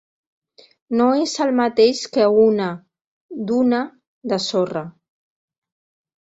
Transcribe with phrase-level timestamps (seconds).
[1.01, 2.69] No és el mateix que una
[3.53, 3.83] duna
[4.33, 4.85] de sorra.